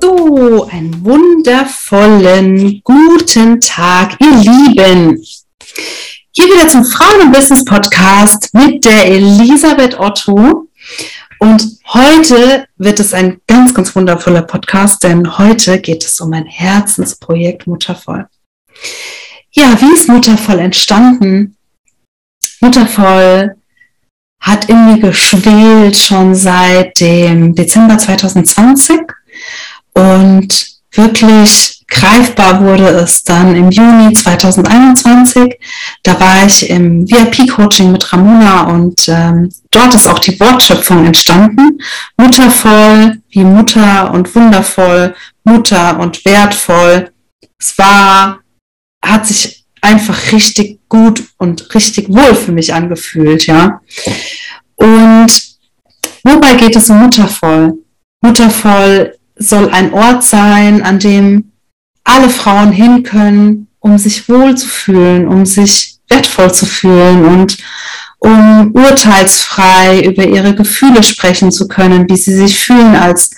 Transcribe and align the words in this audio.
So, 0.00 0.68
einen 0.70 1.04
wundervollen 1.04 2.80
guten 2.82 3.60
Tag, 3.60 4.16
ihr 4.20 4.36
Lieben. 4.36 5.22
Hier 6.32 6.46
wieder 6.46 6.68
zum 6.68 6.84
Frauen- 6.84 7.22
und 7.22 7.32
Business 7.32 7.64
Podcast 7.64 8.52
mit 8.52 8.84
der 8.84 9.06
Elisabeth 9.06 9.98
Otto. 9.98 10.68
Und 11.38 11.66
heute 11.92 12.66
wird 12.76 13.00
es 13.00 13.14
ein 13.14 13.40
ganz, 13.46 13.74
ganz 13.74 13.94
wundervoller 13.94 14.42
Podcast, 14.42 15.02
denn 15.02 15.38
heute 15.38 15.80
geht 15.80 16.04
es 16.04 16.20
um 16.20 16.32
ein 16.32 16.46
Herzensprojekt 16.46 17.66
Muttervoll. 17.66 18.26
Ja, 19.52 19.80
wie 19.80 19.94
ist 19.94 20.08
Muttervoll 20.08 20.58
entstanden? 20.58 21.56
Muttervoll 22.60 23.56
hat 24.40 24.68
in 24.68 24.84
mir 24.86 24.98
geschwelt 24.98 25.96
schon 25.96 26.34
seit 26.34 27.00
dem 27.00 27.54
Dezember 27.54 27.98
2020 27.98 29.00
und 29.96 30.66
wirklich 30.92 31.82
greifbar 31.88 32.60
wurde 32.60 32.88
es 32.88 33.22
dann 33.22 33.56
im 33.56 33.70
Juni 33.70 34.12
2021. 34.12 35.58
Da 36.02 36.20
war 36.20 36.44
ich 36.44 36.68
im 36.68 37.08
VIP-Coaching 37.08 37.92
mit 37.92 38.12
Ramona 38.12 38.62
und 38.64 39.08
ähm, 39.08 39.50
dort 39.70 39.94
ist 39.94 40.06
auch 40.06 40.18
die 40.18 40.38
Wortschöpfung 40.38 41.06
entstanden. 41.06 41.78
Muttervoll 42.18 43.22
wie 43.30 43.44
Mutter 43.44 44.12
und 44.12 44.34
wundervoll, 44.34 45.14
Mutter 45.44 45.98
und 45.98 46.24
wertvoll. 46.26 47.10
Es 47.58 47.78
war, 47.78 48.40
hat 49.02 49.26
sich 49.26 49.64
einfach 49.80 50.32
richtig 50.32 50.80
gut 50.90 51.24
und 51.38 51.74
richtig 51.74 52.08
wohl 52.10 52.34
für 52.34 52.52
mich 52.52 52.74
angefühlt, 52.74 53.46
ja. 53.46 53.80
Und 54.74 55.28
wobei 56.22 56.54
geht 56.54 56.76
es 56.76 56.90
um 56.90 56.98
Muttervoll? 56.98 57.78
Muttervoll 58.20 59.15
soll 59.36 59.70
ein 59.70 59.92
Ort 59.92 60.24
sein, 60.24 60.82
an 60.82 60.98
dem 60.98 61.52
alle 62.04 62.30
Frauen 62.30 62.72
hin 62.72 63.02
können, 63.02 63.68
um 63.80 63.98
sich 63.98 64.28
wohl 64.28 64.56
zu 64.56 64.68
fühlen, 64.68 65.28
um 65.28 65.46
sich 65.46 65.98
wertvoll 66.08 66.52
zu 66.52 66.66
fühlen 66.66 67.24
und 67.24 67.58
um 68.18 68.72
urteilsfrei 68.72 70.00
über 70.00 70.26
ihre 70.26 70.54
Gefühle 70.54 71.02
sprechen 71.02 71.52
zu 71.52 71.68
können, 71.68 72.08
wie 72.08 72.16
sie 72.16 72.34
sich 72.34 72.58
fühlen 72.58 72.96
als 72.96 73.30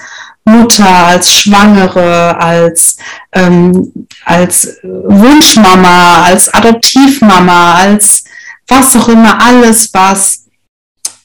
Mutter, 0.45 0.89
als 0.89 1.31
Schwangere, 1.31 2.41
als, 2.41 2.97
ähm, 3.33 3.93
als 4.25 4.79
Wunschmama, 4.83 6.23
als 6.23 6.53
Adoptivmama, 6.53 7.75
als 7.75 8.25
was 8.67 8.97
auch 8.97 9.09
immer, 9.09 9.43
alles, 9.43 9.91
was 9.93 10.45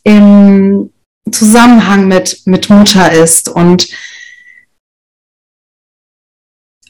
im 0.03 0.89
Zusammenhang 1.31 2.07
mit, 2.07 2.41
mit 2.45 2.69
Mutter 2.69 3.11
ist. 3.11 3.49
Und 3.49 3.87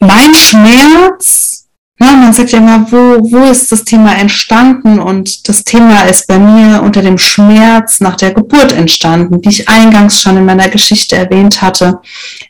mein 0.08 0.36
Schmerz, 0.36 1.68
ja, 2.00 2.12
man 2.14 2.34
sagt 2.34 2.52
ja 2.52 2.58
immer, 2.58 2.86
wo, 2.92 3.32
wo 3.32 3.50
ist 3.50 3.72
das 3.72 3.84
Thema 3.84 4.16
entstanden? 4.16 5.00
Und 5.00 5.48
das 5.48 5.64
Thema 5.64 6.02
ist 6.04 6.28
bei 6.28 6.38
mir 6.40 6.82
unter 6.82 7.02
dem 7.02 7.18
Schmerz 7.18 8.00
nach 8.00 8.16
der 8.16 8.34
Geburt 8.34 8.74
entstanden, 8.74 9.40
wie 9.42 9.50
ich 9.50 9.69
eingangs 9.69 10.22
schon 10.22 10.38
in 10.38 10.46
meiner 10.46 10.69
Geschichte 10.69 11.16
erwähnt 11.16 11.62
hatte. 11.62 12.00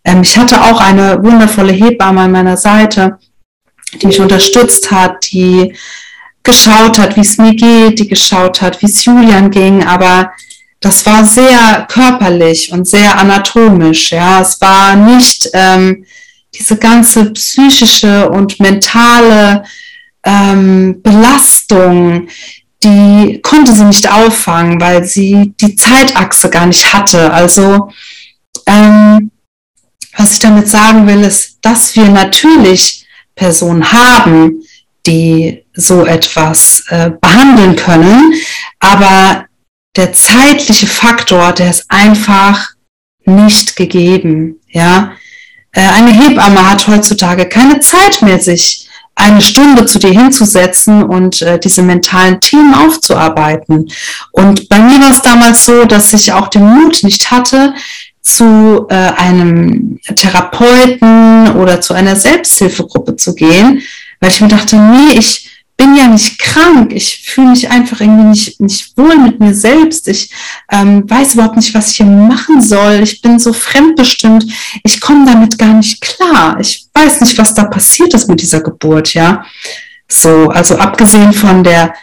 Ähm, 0.03 0.21
ich 0.21 0.37
hatte 0.37 0.61
auch 0.61 0.79
eine 0.79 1.23
wundervolle 1.23 1.73
Hebamme 1.73 2.21
an 2.21 2.31
meiner 2.31 2.57
Seite, 2.57 3.19
die 4.01 4.07
mich 4.07 4.19
unterstützt 4.19 4.91
hat, 4.91 5.31
die 5.31 5.75
geschaut 6.41 6.97
hat, 6.97 7.15
wie 7.15 7.21
es 7.21 7.37
mir 7.37 7.53
geht, 7.53 7.99
die 7.99 8.07
geschaut 8.07 8.61
hat, 8.61 8.81
wie 8.81 8.87
es 8.87 9.05
Julian 9.05 9.49
ging, 9.49 9.83
aber 9.83 10.31
das 10.81 11.05
war 11.05 11.25
sehr 11.25 11.87
körperlich 11.89 12.71
und 12.73 12.85
sehr 12.85 13.17
anatomisch. 13.17 14.11
Ja, 14.11 14.41
es 14.41 14.59
war 14.59 14.97
nicht 14.97 15.49
ähm, 15.53 16.05
diese 16.55 16.77
ganze 16.77 17.31
psychische 17.31 18.29
und 18.29 18.59
mentale 18.59 19.63
ähm, 20.23 21.01
Belastung, 21.01 22.27
die 22.83 23.39
konnte 23.41 23.73
sie 23.73 23.85
nicht 23.85 24.11
auffangen, 24.11 24.79
weil 24.79 25.03
sie 25.05 25.53
die 25.61 25.75
Zeitachse 25.75 26.49
gar 26.49 26.65
nicht 26.65 26.93
hatte. 26.93 27.31
Also 27.31 27.89
ähm, 28.65 29.31
was 30.15 30.33
ich 30.33 30.39
damit 30.39 30.69
sagen 30.69 31.07
will, 31.07 31.21
ist, 31.21 31.57
dass 31.61 31.95
wir 31.95 32.09
natürlich 32.09 33.05
Personen 33.35 33.91
haben, 33.91 34.61
die 35.05 35.63
so 35.73 36.05
etwas 36.05 36.83
äh, 36.89 37.11
behandeln 37.19 37.75
können, 37.75 38.33
aber 38.79 39.45
der 39.95 40.13
zeitliche 40.13 40.87
Faktor, 40.87 41.51
der 41.51 41.69
ist 41.69 41.85
einfach 41.89 42.69
nicht 43.25 43.75
gegeben. 43.75 44.59
Ja, 44.69 45.13
eine 45.81 46.11
Hebamme 46.11 46.69
hat 46.69 46.87
heutzutage 46.87 47.45
keine 47.45 47.79
Zeit 47.79 48.21
mehr, 48.21 48.39
sich 48.39 48.87
eine 49.15 49.41
Stunde 49.41 49.85
zu 49.85 49.99
dir 49.99 50.11
hinzusetzen 50.11 51.03
und 51.03 51.41
äh, 51.41 51.59
diese 51.59 51.81
mentalen 51.81 52.39
Themen 52.39 52.73
aufzuarbeiten. 52.73 53.89
Und 54.31 54.69
bei 54.69 54.79
mir 54.79 54.99
war 55.01 55.11
es 55.11 55.21
damals 55.21 55.65
so, 55.65 55.85
dass 55.85 56.13
ich 56.13 56.33
auch 56.33 56.47
den 56.47 56.65
Mut 56.65 57.03
nicht 57.03 57.29
hatte, 57.29 57.73
zu 58.21 58.87
äh, 58.89 58.95
einem 58.95 59.99
Therapeuten 60.15 61.55
oder 61.57 61.81
zu 61.81 61.93
einer 61.93 62.15
Selbsthilfegruppe 62.15 63.15
zu 63.17 63.35
gehen, 63.35 63.81
weil 64.19 64.31
ich 64.31 64.41
mir 64.41 64.47
dachte, 64.47 64.77
nee, 64.77 65.13
ich 65.17 65.49
bin 65.77 65.95
ja 65.95 66.07
nicht 66.07 66.37
krank, 66.39 66.93
ich 66.93 67.23
fühle 67.25 67.49
mich 67.49 67.69
einfach 67.69 67.99
irgendwie 67.99 68.25
nicht, 68.25 68.61
nicht 68.61 68.97
wohl 68.97 69.17
mit 69.17 69.39
mir 69.39 69.53
selbst, 69.53 70.07
ich 70.07 70.31
ähm, 70.71 71.09
weiß 71.09 71.33
überhaupt 71.33 71.55
nicht, 71.55 71.73
was 71.73 71.91
ich 71.91 71.97
hier 71.97 72.05
machen 72.05 72.61
soll, 72.61 72.99
ich 73.01 73.21
bin 73.21 73.39
so 73.39 73.53
fremdbestimmt, 73.53 74.45
ich 74.83 75.01
komme 75.01 75.25
damit 75.25 75.57
gar 75.57 75.73
nicht 75.73 76.01
klar, 76.01 76.57
ich 76.59 76.87
weiß 76.93 77.21
nicht, 77.21 77.37
was 77.37 77.53
da 77.53 77.65
passiert 77.65 78.13
ist 78.13 78.29
mit 78.29 78.41
dieser 78.41 78.61
Geburt, 78.61 79.13
ja. 79.13 79.43
So, 80.07 80.49
also 80.49 80.77
abgesehen 80.77 81.33
von 81.33 81.63
der 81.63 81.93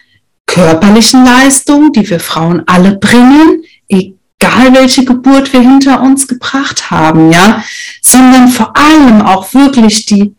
körperlichen 0.47 1.25
Leistung, 1.25 1.93
die 1.93 2.09
wir 2.09 2.19
Frauen 2.19 2.65
alle 2.67 2.97
bringen, 2.97 3.63
egal 3.89 4.75
welche 4.75 5.05
Geburt 5.05 5.53
wir 5.53 5.61
hinter 5.61 6.01
uns 6.01 6.27
gebracht 6.27 6.91
haben, 6.91 7.31
ja, 7.31 7.63
sondern 8.03 8.49
vor 8.49 8.77
allem 8.77 9.23
auch 9.23 9.55
wirklich 9.55 10.07
die 10.07 10.35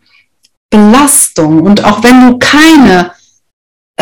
Belastung 0.68 1.62
und 1.62 1.84
auch 1.84 2.02
wenn 2.02 2.28
du 2.28 2.38
keine 2.38 3.12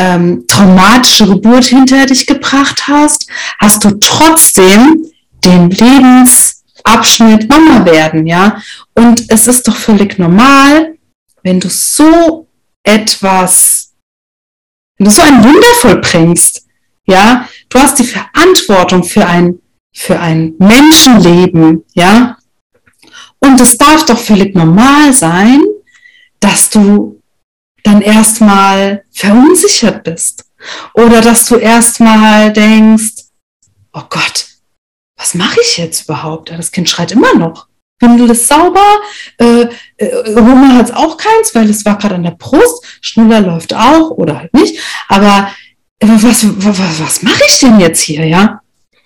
ähm, 0.01 0.45
traumatische 0.47 1.27
Geburt 1.27 1.67
hinter 1.67 2.07
dich 2.07 2.27
gebracht 2.27 2.89
hast, 2.89 3.27
hast 3.59 3.85
du 3.85 3.91
trotzdem 4.01 5.05
den 5.45 5.69
Lebensabschnitt 5.69 7.51
Mama 7.51 7.85
werden, 7.85 8.27
ja. 8.27 8.63
Und 8.95 9.25
es 9.29 9.47
ist 9.47 9.69
doch 9.69 9.77
völlig 9.77 10.19
normal, 10.19 10.95
wenn 11.43 11.61
du 11.61 11.69
so 11.69 12.49
etwas, 12.83 13.93
wenn 14.97 15.05
du 15.05 15.11
so 15.11 15.21
ein 15.21 15.45
Wunder 15.45 15.69
vollbringst, 15.81 16.67
ja. 17.07 17.47
Du 17.69 17.79
hast 17.79 17.99
die 17.99 18.05
Verantwortung 18.05 19.05
für 19.05 19.27
ein, 19.27 19.59
für 19.95 20.19
ein 20.19 20.55
Menschenleben, 20.59 21.85
ja. 21.93 22.39
Und 23.39 23.61
es 23.61 23.77
darf 23.77 24.07
doch 24.07 24.19
völlig 24.19 24.55
normal 24.55 25.13
sein, 25.13 25.61
dass 26.41 26.71
du 26.71 27.20
dann 27.85 28.01
erstmal 28.01 29.05
verunsichert 29.11 30.05
bist 30.05 30.45
oder 30.95 31.21
dass 31.21 31.47
du 31.47 31.57
erstmal 31.57 32.53
denkst, 32.53 33.25
oh 33.93 34.03
Gott, 34.09 34.47
was 35.17 35.35
mache 35.35 35.61
ich 35.63 35.77
jetzt 35.77 36.05
überhaupt? 36.05 36.51
Das 36.51 36.73
Kind 36.73 36.89
schreit 36.89 37.13
immer 37.13 37.35
noch. 37.35 37.69
Windel 38.01 38.31
ist 38.31 38.49
sauber, 38.49 39.01
äh, 39.39 39.67
äh, 39.99 40.35
Hunger 40.35 40.75
hat 40.77 40.87
es 40.87 40.95
auch 40.95 41.19
keins, 41.19 41.55
weil 41.55 41.69
es 41.69 41.85
war 41.85 41.99
gerade 41.99 42.15
an 42.15 42.23
der 42.23 42.31
Brust, 42.31 42.83
Schnuller 43.03 43.43
läuft 43.43 43.75
auch 43.75 44.11
oder 44.13 44.39
halt 44.39 44.55
nicht. 44.55 44.81
Aber 45.09 45.51
äh, 45.99 46.09
was, 46.09 46.47
was, 46.65 47.01
was 47.01 47.23
mache 47.23 47.43
ich 47.47 47.59
denn 47.59 47.79
jetzt 47.79 48.01
hier, 48.01 48.25
ja? 48.25 48.61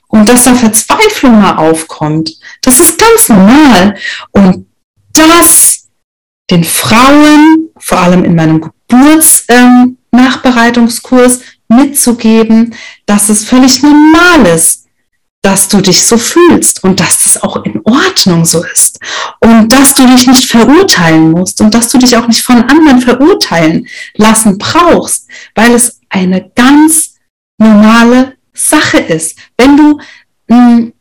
Und 0.07 0.29
dass 0.29 0.45
da 0.45 0.55
Verzweiflung 0.55 1.41
mal 1.41 1.57
aufkommt, 1.57 2.39
das 2.63 2.79
ist 2.79 3.01
ganz 3.01 3.29
normal. 3.29 3.97
Und 4.31 4.69
das 5.13 5.89
den 6.51 6.63
Frauen 6.63 7.71
vor 7.85 7.99
allem 7.99 8.25
in 8.25 8.35
meinem 8.35 8.73
Geburtsnachbereitungskurs 8.89 11.37
ähm, 11.37 11.43
mitzugeben, 11.69 12.75
dass 13.05 13.29
es 13.29 13.45
völlig 13.45 13.83
normal 13.83 14.47
ist, 14.55 14.87
dass 15.43 15.69
du 15.69 15.83
dich 15.83 16.07
so 16.07 16.17
fühlst 16.17 16.83
und 16.83 16.99
dass 16.99 17.25
das 17.25 17.43
auch 17.43 17.63
in 17.65 17.83
Ordnung 17.85 18.47
so 18.47 18.65
ist 18.65 18.99
und 19.41 19.71
dass 19.71 19.93
du 19.95 20.07
dich 20.07 20.27
nicht 20.27 20.51
verurteilen 20.51 21.33
musst 21.33 21.61
und 21.61 21.75
dass 21.75 21.91
du 21.91 21.99
dich 21.99 22.17
auch 22.17 22.27
nicht 22.27 22.43
von 22.43 22.63
anderen 22.63 23.03
verurteilen 23.03 23.87
lassen 24.15 24.57
brauchst, 24.57 25.29
weil 25.55 25.75
es 25.75 26.01
eine 26.09 26.51
ganz 26.55 27.17
normale 27.59 28.39
Sache 28.55 28.97
ist. 28.97 29.37
Wenn 29.59 29.77
du 29.77 30.01
mh, 30.49 30.57
hm, 30.57 30.95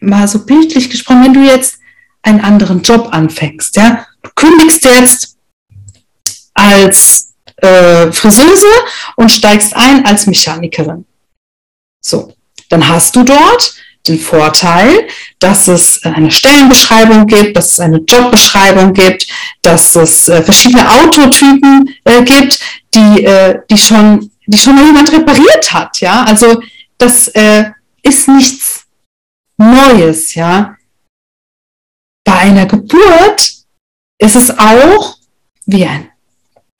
mal 0.00 0.26
so 0.26 0.46
bildlich 0.46 0.88
gesprochen, 0.88 1.24
wenn 1.24 1.34
du 1.34 1.44
jetzt 1.44 1.78
einen 2.22 2.40
anderen 2.40 2.80
Job 2.80 3.08
anfängst, 3.10 3.76
ja, 3.76 4.06
du 4.22 4.30
kündigst 4.34 4.82
jetzt 4.84 5.35
als 6.86 7.34
äh, 7.56 8.12
Friseuse 8.12 8.66
und 9.16 9.30
steigst 9.30 9.74
ein 9.74 10.04
als 10.04 10.26
Mechanikerin. 10.26 11.04
So, 12.00 12.32
dann 12.68 12.86
hast 12.86 13.16
du 13.16 13.22
dort 13.22 13.74
den 14.06 14.18
Vorteil, 14.20 15.08
dass 15.40 15.66
es 15.66 16.04
eine 16.04 16.30
Stellenbeschreibung 16.30 17.26
gibt, 17.26 17.56
dass 17.56 17.72
es 17.72 17.80
eine 17.80 17.98
Jobbeschreibung 17.98 18.92
gibt, 18.92 19.26
dass 19.62 19.96
es 19.96 20.28
äh, 20.28 20.42
verschiedene 20.42 20.88
Autotypen 20.88 21.92
äh, 22.04 22.22
gibt, 22.22 22.60
die, 22.94 23.24
äh, 23.24 23.60
die 23.68 23.78
schon, 23.78 24.30
die 24.46 24.58
schon 24.58 24.76
mal 24.76 24.84
jemand 24.84 25.12
repariert 25.12 25.72
hat, 25.72 26.00
ja. 26.00 26.22
Also 26.22 26.62
das 26.98 27.28
äh, 27.28 27.72
ist 28.02 28.28
nichts 28.28 28.86
Neues, 29.56 30.34
ja. 30.34 30.76
Bei 32.24 32.38
einer 32.38 32.66
Geburt 32.66 33.52
ist 34.18 34.36
es 34.36 34.56
auch 34.56 35.16
wie 35.66 35.84
ein, 35.84 36.10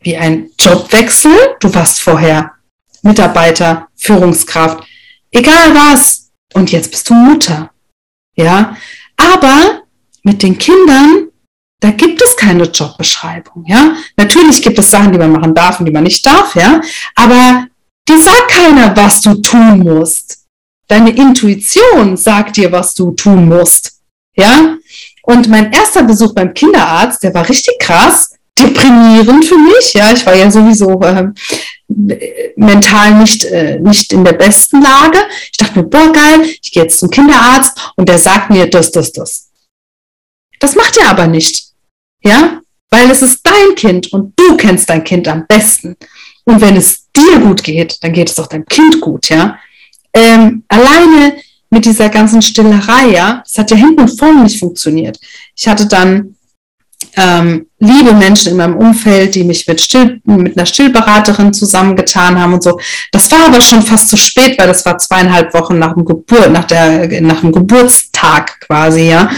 wie 0.07 0.17
ein 0.17 0.51
Jobwechsel. 0.59 1.57
Du 1.61 1.75
warst 1.75 2.01
vorher 2.01 2.53
Mitarbeiter, 3.03 3.89
Führungskraft, 3.97 4.83
egal 5.31 5.75
was. 5.75 6.31
Und 6.55 6.73
jetzt 6.73 6.91
bist 6.91 7.11
du 7.11 7.15
Mutter. 7.15 7.71
Ja, 8.37 8.77
aber 9.17 9.83
mit 10.23 10.43
den 10.43 10.57
Kindern, 10.57 11.29
da 11.81 11.91
gibt 11.91 12.23
es 12.23 12.37
keine 12.37 12.65
Jobbeschreibung. 12.65 13.65
Ja, 13.67 13.97
natürlich 14.17 14.63
gibt 14.63 14.79
es 14.79 14.91
Sachen, 14.91 15.13
die 15.13 15.19
man 15.19 15.33
machen 15.33 15.55
darf 15.55 15.81
und 15.81 15.87
die 15.87 15.93
man 15.93 16.05
nicht 16.05 16.25
darf. 16.25 16.55
Ja, 16.55 16.81
aber 17.15 17.67
dir 18.09 18.21
sagt 18.21 18.49
keiner, 18.49 18.97
was 18.97 19.21
du 19.21 19.35
tun 19.43 19.81
musst. 19.81 20.45
Deine 20.89 21.11
Intuition 21.11 22.17
sagt 22.17 22.57
dir, 22.57 22.71
was 22.71 22.95
du 22.95 23.11
tun 23.13 23.49
musst. 23.49 24.01
Ja, 24.37 24.77
und 25.23 25.49
mein 25.49 25.73
erster 25.73 26.05
Besuch 26.05 26.33
beim 26.33 26.55
Kinderarzt, 26.55 27.25
der 27.25 27.35
war 27.35 27.49
richtig 27.49 27.77
krass, 27.81 28.36
deprimierend 28.59 29.45
für 29.45 29.59
mich. 29.59 29.95
Ja, 29.95 30.13
ich 30.13 30.25
war 30.27 30.35
ja 30.35 30.51
sowieso 30.51 31.01
äh, 31.03 31.33
mental 32.57 33.15
nicht, 33.15 33.45
äh, 33.45 33.79
nicht 33.79 34.13
in 34.13 34.25
der 34.25 34.33
besten 34.33 34.83
Lage. 34.83 35.19
Ich 35.53 35.59
dachte 35.59 35.79
mir, 35.79 35.85
boah, 35.85 36.13
geil, 36.13 36.43
ich 36.63 36.73
gehe 36.73 36.83
jetzt 36.83 36.99
zum 36.99 37.11
Kinderarzt 37.11 37.93
und 37.97 38.09
der 38.09 38.19
sagt 38.19 38.51
mir 38.51 38.69
das, 38.69 38.91
das, 38.91 39.13
das. 39.13 39.49
Das 40.59 40.75
macht 40.75 40.97
er 40.97 41.11
aber 41.11 41.27
nicht. 41.27 41.67
Ja, 42.23 42.61
weil 42.91 43.11
es 43.11 43.23
ist 43.23 43.41
dein 43.45 43.75
Kind 43.77 44.13
und 44.13 44.33
du 44.37 44.57
kennst 44.57 44.89
dein 44.89 45.05
Kind 45.05 45.29
am 45.29 45.47
besten. 45.47 45.97
Und 46.45 46.61
wenn 46.61 46.77
es 46.77 47.07
dir 47.15 47.39
gut 47.41 47.63
geht, 47.63 48.03
dann 48.03 48.13
geht 48.13 48.31
es 48.31 48.39
auch 48.39 48.47
deinem 48.47 48.67
Kind 48.67 49.01
gut, 49.01 49.29
ja. 49.29 49.59
Ähm, 50.15 50.65
alleine 50.69 51.37
mit 51.71 51.85
dieser 51.85 52.09
ganzen 52.09 52.41
Stillerei, 52.41 53.11
ja, 53.11 53.43
das 53.45 53.59
hat 53.59 53.71
ja 53.71 53.77
hinten 53.77 54.03
und 54.03 54.19
vorne 54.19 54.45
nicht 54.45 54.59
funktioniert. 54.59 55.19
Ich 55.55 55.67
hatte 55.69 55.87
dann 55.87 56.36
ähm, 57.17 57.67
liebe 57.79 58.13
Menschen 58.13 58.53
in 58.53 58.57
meinem 58.59 58.77
Umfeld, 58.77 59.35
die 59.35 59.45
mich 59.45 59.67
mit, 59.67 59.81
Still, 59.81 60.21
mit 60.25 60.57
einer 60.57 60.67
Stillberaterin 60.67 61.53
zusammengetan 61.53 62.41
haben 62.41 62.55
und 62.55 62.63
so. 62.63 62.79
Das 63.13 63.31
war 63.31 63.47
aber 63.47 63.61
schon 63.61 63.83
fast 63.83 64.09
zu 64.09 64.17
spät, 64.17 64.59
weil 64.59 64.67
das 64.67 64.85
war 64.85 64.99
zweieinhalb 64.99 65.53
Wochen 65.55 65.79
nach 65.79 65.95
dem 65.95 66.05
Geburt, 66.05 66.51
nach 66.51 66.65
der, 66.65 67.21
nach 67.21 67.41
dem 67.41 67.53
Geburtstag 67.53 68.61
quasi, 68.61 69.09
ja. 69.09 69.31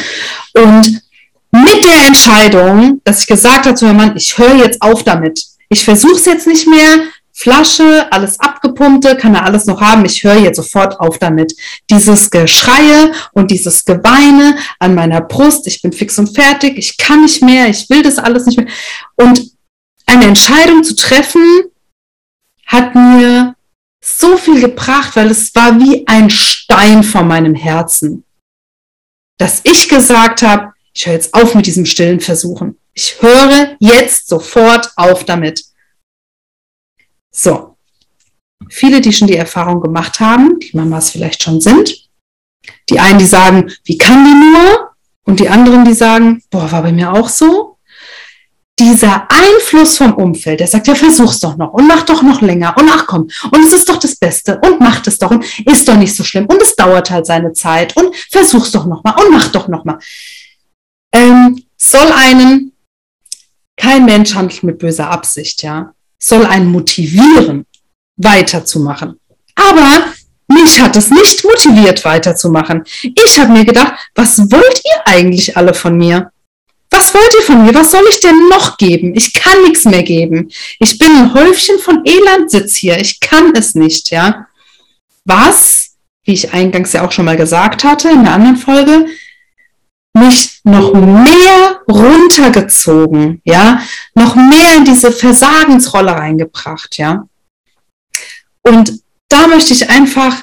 Und 0.54 1.02
mit 1.50 1.84
der 1.84 2.06
Entscheidung, 2.06 3.00
dass 3.04 3.20
ich 3.20 3.26
gesagt 3.26 3.66
habe 3.66 3.74
zu 3.74 3.86
meinem 3.86 3.96
Mann, 3.96 4.16
ich 4.16 4.36
höre 4.36 4.56
jetzt 4.56 4.80
auf 4.82 5.02
damit. 5.02 5.42
Ich 5.68 5.84
versuche 5.84 6.14
es 6.14 6.24
jetzt 6.24 6.46
nicht 6.46 6.66
mehr, 6.66 7.04
Flasche, 7.38 8.10
alles 8.10 8.40
abgepumpte, 8.40 9.16
kann 9.16 9.36
er 9.36 9.44
alles 9.44 9.66
noch 9.66 9.80
haben. 9.80 10.04
Ich 10.04 10.24
höre 10.24 10.40
jetzt 10.40 10.56
sofort 10.56 10.98
auf 10.98 11.18
damit. 11.18 11.54
Dieses 11.88 12.32
Geschreie 12.32 13.12
und 13.32 13.52
dieses 13.52 13.84
Geweine 13.84 14.56
an 14.80 14.96
meiner 14.96 15.20
Brust, 15.20 15.68
ich 15.68 15.80
bin 15.80 15.92
fix 15.92 16.18
und 16.18 16.34
fertig, 16.34 16.76
ich 16.76 16.96
kann 16.96 17.22
nicht 17.22 17.40
mehr, 17.40 17.68
ich 17.68 17.88
will 17.90 18.02
das 18.02 18.18
alles 18.18 18.46
nicht 18.46 18.58
mehr. 18.58 18.66
Und 19.14 19.52
eine 20.06 20.24
Entscheidung 20.24 20.82
zu 20.82 20.96
treffen, 20.96 21.42
hat 22.66 22.96
mir 22.96 23.54
so 24.02 24.36
viel 24.36 24.60
gebracht, 24.60 25.14
weil 25.14 25.30
es 25.30 25.54
war 25.54 25.78
wie 25.78 26.08
ein 26.08 26.30
Stein 26.30 27.04
vor 27.04 27.22
meinem 27.22 27.54
Herzen, 27.54 28.24
dass 29.38 29.60
ich 29.62 29.88
gesagt 29.88 30.42
habe, 30.42 30.72
ich 30.92 31.06
höre 31.06 31.14
jetzt 31.14 31.34
auf 31.34 31.54
mit 31.54 31.66
diesem 31.66 31.86
stillen 31.86 32.18
Versuchen. 32.18 32.76
Ich 32.94 33.22
höre 33.22 33.76
jetzt 33.78 34.26
sofort 34.26 34.90
auf 34.96 35.24
damit. 35.24 35.67
So, 37.30 37.76
viele, 38.68 39.00
die 39.00 39.12
schon 39.12 39.28
die 39.28 39.36
Erfahrung 39.36 39.80
gemacht 39.80 40.20
haben, 40.20 40.58
die 40.58 40.76
Mamas 40.76 41.10
vielleicht 41.10 41.42
schon 41.42 41.60
sind, 41.60 42.08
die 42.88 43.00
einen, 43.00 43.18
die 43.18 43.26
sagen, 43.26 43.70
wie 43.84 43.98
kann 43.98 44.24
die 44.24 44.34
nur? 44.34 44.90
Und 45.24 45.40
die 45.40 45.48
anderen, 45.48 45.84
die 45.84 45.94
sagen, 45.94 46.42
boah, 46.50 46.70
war 46.72 46.82
bei 46.82 46.92
mir 46.92 47.12
auch 47.12 47.28
so. 47.28 47.78
Dieser 48.78 49.26
Einfluss 49.30 49.98
vom 49.98 50.14
Umfeld, 50.14 50.60
der 50.60 50.68
sagt, 50.68 50.86
ja, 50.86 50.94
versuch's 50.94 51.40
doch 51.40 51.56
noch 51.56 51.72
und 51.72 51.88
mach 51.88 52.04
doch 52.04 52.22
noch 52.22 52.40
länger 52.40 52.74
und 52.78 52.88
ach 52.88 53.06
komm, 53.06 53.28
und 53.50 53.64
es 53.64 53.72
ist 53.72 53.88
doch 53.88 53.98
das 53.98 54.14
Beste 54.14 54.58
und 54.60 54.78
mach 54.78 55.04
es 55.04 55.18
doch 55.18 55.32
und 55.32 55.44
ist 55.66 55.88
doch 55.88 55.96
nicht 55.96 56.14
so 56.14 56.22
schlimm 56.22 56.46
und 56.46 56.62
es 56.62 56.76
dauert 56.76 57.10
halt 57.10 57.26
seine 57.26 57.52
Zeit 57.52 57.96
und 57.96 58.14
versuch's 58.30 58.70
doch 58.70 58.86
noch 58.86 59.02
mal 59.02 59.14
und 59.20 59.32
mach 59.32 59.48
doch 59.48 59.66
noch 59.66 59.84
mal. 59.84 59.98
Ähm, 61.12 61.64
soll 61.76 62.12
einen, 62.12 62.72
kein 63.76 64.04
Mensch 64.04 64.34
handelt 64.34 64.62
mit 64.62 64.78
böser 64.78 65.10
Absicht, 65.10 65.62
ja 65.64 65.92
soll 66.18 66.44
einen 66.46 66.70
motivieren, 66.70 67.66
weiterzumachen. 68.16 69.18
Aber 69.54 70.12
mich 70.48 70.80
hat 70.80 70.96
es 70.96 71.10
nicht 71.10 71.44
motiviert, 71.44 72.04
weiterzumachen. 72.04 72.84
Ich 73.02 73.38
habe 73.38 73.52
mir 73.52 73.64
gedacht, 73.64 73.94
was 74.14 74.38
wollt 74.38 74.82
ihr 74.84 75.06
eigentlich 75.06 75.56
alle 75.56 75.74
von 75.74 75.96
mir? 75.96 76.30
Was 76.90 77.12
wollt 77.12 77.34
ihr 77.38 77.42
von 77.42 77.64
mir? 77.64 77.74
Was 77.74 77.90
soll 77.90 78.04
ich 78.10 78.20
denn 78.20 78.48
noch 78.48 78.78
geben? 78.78 79.14
Ich 79.14 79.34
kann 79.34 79.62
nichts 79.62 79.84
mehr 79.84 80.02
geben. 80.02 80.50
Ich 80.78 80.98
bin 80.98 81.10
ein 81.10 81.34
Häufchen 81.34 81.78
von 81.78 82.02
Elandsitz 82.04 82.76
hier. 82.76 82.98
Ich 82.98 83.20
kann 83.20 83.54
es 83.54 83.74
nicht, 83.74 84.10
ja. 84.10 84.46
Was, 85.24 85.96
wie 86.24 86.32
ich 86.32 86.54
eingangs 86.54 86.94
ja 86.94 87.06
auch 87.06 87.12
schon 87.12 87.26
mal 87.26 87.36
gesagt 87.36 87.84
hatte 87.84 88.08
in 88.08 88.24
der 88.24 88.32
anderen 88.32 88.56
Folge, 88.56 89.06
mich 90.18 90.60
noch 90.64 90.92
mehr 90.92 91.80
runtergezogen, 91.88 93.40
ja, 93.44 93.80
noch 94.14 94.34
mehr 94.34 94.76
in 94.76 94.84
diese 94.84 95.12
Versagensrolle 95.12 96.12
reingebracht, 96.12 96.96
ja. 96.98 97.26
Und 98.62 99.00
da 99.28 99.46
möchte 99.46 99.72
ich 99.72 99.88
einfach 99.88 100.42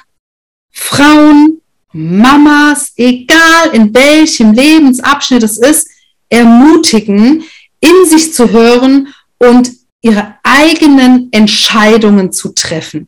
Frauen, 0.72 1.62
Mamas, 1.92 2.92
egal 2.98 3.70
in 3.72 3.94
welchem 3.94 4.54
Lebensabschnitt 4.54 5.44
es 5.44 5.58
ist, 5.58 5.88
ermutigen, 6.30 7.44
in 7.80 8.06
sich 8.06 8.34
zu 8.34 8.50
hören 8.50 9.14
und 9.38 9.72
ihre 10.02 10.36
eigenen 10.44 11.30
Entscheidungen 11.32 12.32
zu 12.32 12.50
treffen. 12.54 13.08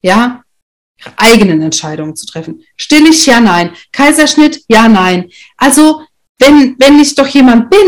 Ja, 0.00 0.42
eigenen 1.16 1.62
Entscheidungen 1.62 2.16
zu 2.16 2.26
treffen. 2.26 2.62
Stillig, 2.76 3.26
ja, 3.26 3.40
nein. 3.40 3.72
Kaiserschnitt, 3.92 4.64
ja, 4.68 4.88
nein. 4.88 5.30
Also, 5.56 6.02
wenn, 6.38 6.76
wenn 6.78 6.98
ich 7.00 7.14
doch 7.14 7.28
jemand 7.28 7.70
bin, 7.70 7.78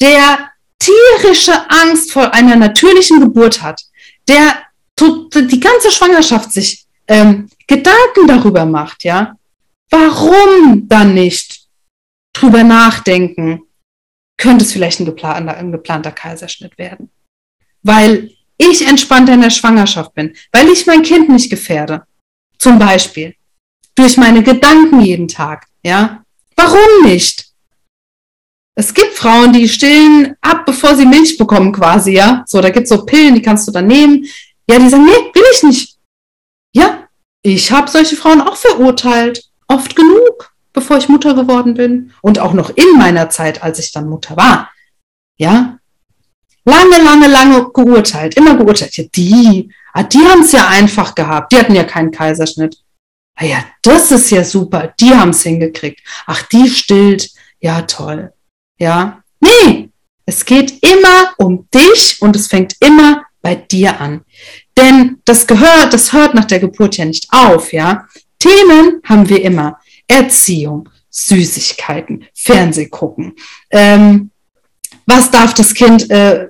der 0.00 0.50
tierische 0.78 1.70
Angst 1.70 2.12
vor 2.12 2.34
einer 2.34 2.56
natürlichen 2.56 3.20
Geburt 3.20 3.62
hat, 3.62 3.82
der 4.28 4.62
die 4.98 5.60
ganze 5.60 5.90
Schwangerschaft 5.90 6.52
sich 6.52 6.86
ähm, 7.08 7.48
Gedanken 7.66 8.26
darüber 8.26 8.64
macht, 8.64 9.04
ja, 9.04 9.36
warum 9.90 10.88
dann 10.88 11.14
nicht 11.14 11.66
drüber 12.32 12.62
nachdenken, 12.62 13.62
könnte 14.36 14.64
es 14.64 14.72
vielleicht 14.72 15.00
ein 15.00 15.06
geplanter, 15.06 15.56
ein 15.56 15.72
geplanter 15.72 16.12
Kaiserschnitt 16.12 16.78
werden? 16.78 17.10
Weil 17.82 18.30
ich 18.58 18.86
entspannter 18.86 19.34
in 19.34 19.40
der 19.40 19.50
Schwangerschaft 19.50 20.14
bin, 20.14 20.34
weil 20.52 20.68
ich 20.68 20.86
mein 20.86 21.02
Kind 21.02 21.28
nicht 21.28 21.50
gefährde, 21.50 22.06
zum 22.62 22.78
Beispiel. 22.78 23.34
Durch 23.94 24.16
meine 24.16 24.42
Gedanken 24.42 25.00
jeden 25.00 25.28
Tag. 25.28 25.66
Ja? 25.82 26.22
Warum 26.56 27.04
nicht? 27.04 27.46
Es 28.74 28.94
gibt 28.94 29.14
Frauen, 29.14 29.52
die 29.52 29.68
stillen 29.68 30.34
ab, 30.40 30.64
bevor 30.64 30.96
sie 30.96 31.04
Milch 31.04 31.36
bekommen, 31.36 31.72
quasi, 31.72 32.12
ja. 32.12 32.44
So, 32.46 32.60
da 32.60 32.70
gibt's 32.70 32.88
so 32.88 33.04
Pillen, 33.04 33.34
die 33.34 33.42
kannst 33.42 33.68
du 33.68 33.72
dann 33.72 33.86
nehmen. 33.86 34.24
Ja, 34.70 34.78
die 34.78 34.88
sagen, 34.88 35.04
nee, 35.04 35.30
will 35.34 35.44
ich 35.52 35.62
nicht. 35.62 35.98
Ja, 36.74 37.08
ich 37.42 37.70
habe 37.70 37.90
solche 37.90 38.16
Frauen 38.16 38.40
auch 38.40 38.56
verurteilt. 38.56 39.44
Oft 39.68 39.94
genug, 39.94 40.54
bevor 40.72 40.96
ich 40.96 41.08
Mutter 41.08 41.34
geworden 41.34 41.74
bin. 41.74 42.12
Und 42.22 42.38
auch 42.38 42.54
noch 42.54 42.70
in 42.70 42.96
meiner 42.96 43.28
Zeit, 43.28 43.62
als 43.62 43.78
ich 43.78 43.92
dann 43.92 44.08
Mutter 44.08 44.36
war. 44.36 44.70
Ja. 45.36 45.78
Lange, 46.64 47.02
lange, 47.02 47.26
lange 47.26 47.70
geurteilt. 47.72 48.36
Immer 48.36 48.56
geurteilt. 48.56 48.96
Ja, 48.96 49.04
die, 49.14 49.70
Ah, 49.92 50.02
die 50.02 50.18
haben 50.18 50.42
es 50.42 50.52
ja 50.52 50.68
einfach 50.68 51.14
gehabt. 51.14 51.52
Die 51.52 51.58
hatten 51.58 51.74
ja 51.74 51.84
keinen 51.84 52.10
Kaiserschnitt. 52.10 52.78
Ah 53.34 53.44
ja, 53.44 53.64
das 53.82 54.10
ist 54.10 54.30
ja 54.30 54.44
super. 54.44 54.92
Die 55.00 55.10
haben 55.14 55.30
es 55.30 55.42
hingekriegt. 55.42 56.00
Ach, 56.26 56.42
die 56.44 56.68
stillt. 56.68 57.30
Ja, 57.60 57.82
toll. 57.82 58.32
Ja. 58.78 59.22
Nee, 59.40 59.90
es 60.26 60.44
geht 60.44 60.82
immer 60.82 61.34
um 61.38 61.68
dich 61.74 62.20
und 62.20 62.36
es 62.36 62.46
fängt 62.46 62.76
immer 62.80 63.24
bei 63.40 63.54
dir 63.54 64.00
an. 64.00 64.24
Denn 64.76 65.18
das 65.24 65.46
gehört, 65.46 65.92
das 65.92 66.12
hört 66.12 66.34
nach 66.34 66.44
der 66.44 66.60
Geburt 66.60 66.96
ja 66.96 67.04
nicht 67.04 67.26
auf, 67.30 67.72
ja. 67.72 68.06
Themen 68.38 69.00
haben 69.04 69.28
wir 69.28 69.42
immer. 69.42 69.78
Erziehung, 70.08 70.88
Süßigkeiten, 71.10 72.26
Fernseh 72.34 72.88
gucken. 72.88 73.34
Ähm, 73.70 74.31
was 75.06 75.30
darf 75.30 75.54
das 75.54 75.74
Kind 75.74 76.10
äh, 76.10 76.48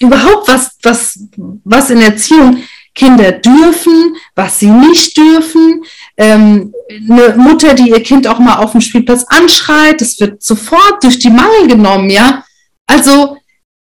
überhaupt 0.00 0.48
was, 0.48 0.76
was, 0.82 1.18
was 1.64 1.90
in 1.90 2.00
Erziehung 2.00 2.62
Kinder 2.94 3.32
dürfen, 3.32 4.16
was 4.36 4.60
sie 4.60 4.70
nicht 4.70 5.16
dürfen. 5.16 5.84
Ähm, 6.16 6.72
eine 6.88 7.34
Mutter, 7.36 7.74
die 7.74 7.90
ihr 7.90 8.02
Kind 8.02 8.26
auch 8.26 8.38
mal 8.38 8.58
auf 8.58 8.72
dem 8.72 8.80
Spielplatz 8.80 9.24
anschreit, 9.28 10.00
das 10.00 10.18
wird 10.20 10.42
sofort 10.42 11.02
durch 11.02 11.18
die 11.18 11.30
Mangel 11.30 11.66
genommen, 11.66 12.08
ja. 12.08 12.44
Also 12.86 13.36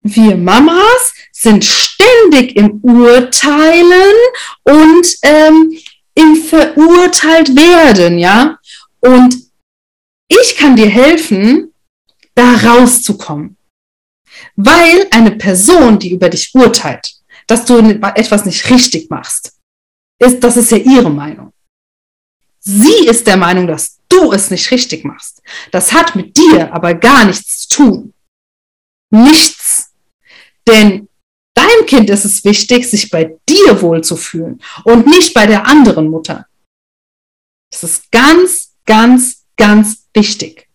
wir 0.03 0.37
Mamas 0.37 1.15
sind 1.33 1.65
ständig 1.65 2.57
im 2.57 2.81
Urteilen 2.83 4.15
und 4.63 5.07
ähm, 5.23 5.73
im 6.15 6.37
Verurteilt 6.37 7.57
werden, 7.57 8.19
ja. 8.19 8.59
Und 9.01 9.37
ich 10.29 10.57
kann 10.57 10.77
dir 10.77 10.89
helfen, 10.89 11.73
da 12.35 12.55
rauszukommen. 12.55 13.57
Weil 14.57 15.07
eine 15.11 15.33
Person, 15.33 15.99
die 15.99 16.13
über 16.13 16.29
dich 16.29 16.55
urteilt, 16.55 17.15
dass 17.47 17.65
du 17.65 17.79
etwas 17.79 18.45
nicht 18.45 18.69
richtig 18.71 19.11
machst, 19.11 19.59
ist, 20.19 20.41
das 20.45 20.57
ist 20.57 20.71
ja 20.71 20.79
ihre 20.79 21.11
Meinung. 21.11 21.53
Sie 22.61 23.07
ist 23.07 23.27
der 23.27 23.39
Meinung, 23.39 23.67
dass 23.67 23.99
du 24.09 24.33
es 24.33 24.51
nicht 24.51 24.71
richtig 24.71 25.05
machst. 25.05 25.43
Das 25.73 25.93
hat 25.93 26.15
mit 26.15 26.37
dir 26.37 26.73
aber 26.73 26.95
gar 26.95 27.25
nichts 27.25 27.67
zu 27.67 27.77
tun. 27.77 28.15
Nichts. 29.11 29.93
Denn 30.69 31.09
deinem 31.55 31.87
Kind 31.87 32.11
ist 32.11 32.25
es 32.25 32.45
wichtig, 32.45 32.89
sich 32.89 33.11
bei 33.11 33.37
dir 33.49 33.81
wohlzufühlen 33.81 34.63
und 34.85 35.07
nicht 35.07 35.33
bei 35.33 35.47
der 35.47 35.67
anderen 35.67 36.09
Mutter. 36.09 36.47
Das 37.71 37.83
ist 37.83 38.11
ganz, 38.13 38.75
ganz, 38.85 39.47
ganz 39.57 40.07
wichtig. 40.15 40.69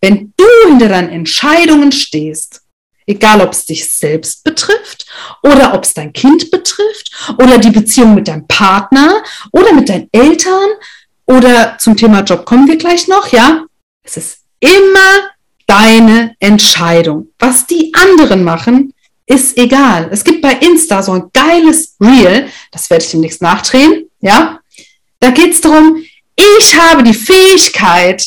Wenn 0.00 0.32
du 0.36 0.44
hinter 0.68 0.88
deinen 0.88 1.08
Entscheidungen 1.08 1.92
stehst, 1.92 2.61
egal 3.06 3.40
ob 3.40 3.52
es 3.52 3.66
dich 3.66 3.90
selbst 3.90 4.44
betrifft 4.44 5.06
oder 5.42 5.74
ob 5.74 5.84
es 5.84 5.94
dein 5.94 6.12
Kind 6.12 6.50
betrifft 6.50 7.34
oder 7.38 7.58
die 7.58 7.70
Beziehung 7.70 8.14
mit 8.14 8.28
deinem 8.28 8.46
Partner 8.46 9.22
oder 9.52 9.72
mit 9.72 9.88
deinen 9.88 10.08
Eltern 10.12 10.70
oder 11.26 11.76
zum 11.78 11.96
Thema 11.96 12.20
Job 12.20 12.44
kommen 12.44 12.66
wir 12.68 12.76
gleich 12.76 13.08
noch, 13.08 13.28
ja? 13.28 13.64
Es 14.02 14.16
ist 14.16 14.38
immer 14.60 15.30
deine 15.66 16.34
Entscheidung. 16.40 17.28
Was 17.38 17.66
die 17.66 17.92
anderen 17.94 18.44
machen, 18.44 18.92
ist 19.26 19.56
egal. 19.56 20.08
Es 20.10 20.24
gibt 20.24 20.42
bei 20.42 20.54
Insta 20.54 21.02
so 21.02 21.12
ein 21.12 21.30
geiles 21.32 21.96
Reel, 22.00 22.48
das 22.70 22.90
werde 22.90 23.04
ich 23.04 23.10
demnächst 23.10 23.42
nachdrehen, 23.42 24.08
ja? 24.20 24.60
Da 25.20 25.30
geht 25.30 25.54
es 25.54 25.60
darum, 25.60 26.04
ich 26.34 26.76
habe 26.76 27.02
die 27.02 27.14
Fähigkeit, 27.14 28.26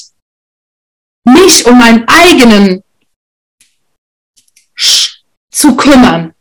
mich 1.25 1.65
um 1.65 1.77
meinen 1.77 2.07
eigenen 2.07 2.81
zu 5.55 5.75
kümmern. 5.75 6.33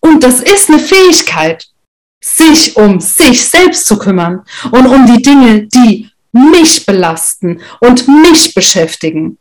Und 0.00 0.22
das 0.22 0.40
ist 0.40 0.68
eine 0.68 0.78
Fähigkeit, 0.78 1.66
sich 2.22 2.76
um 2.76 3.00
sich 3.00 3.44
selbst 3.44 3.86
zu 3.86 3.98
kümmern 3.98 4.44
und 4.70 4.86
um 4.86 5.06
die 5.06 5.20
Dinge, 5.20 5.66
die 5.66 6.10
mich 6.32 6.86
belasten 6.86 7.60
und 7.80 8.08
mich 8.08 8.54
beschäftigen. 8.54 9.38